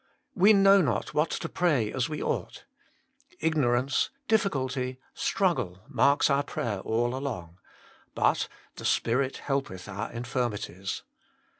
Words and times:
"We 0.43 0.51
know 0.53 0.81
not 0.81 1.13
what 1.13 1.29
to 1.29 1.47
pray 1.47 1.93
as 1.93 2.09
we 2.09 2.23
ought"; 2.23 2.63
ignorance, 3.39 4.09
difficulty, 4.27 4.99
struggle, 5.13 5.83
marks 5.87 6.27
our 6.27 6.41
prayer 6.41 6.79
all 6.79 7.13
along. 7.15 7.59
But," 8.15 8.47
the 8.77 8.85
Spirit 8.85 9.37
helpeth 9.37 9.87
our 9.87 10.11
infirmities." 10.11 11.03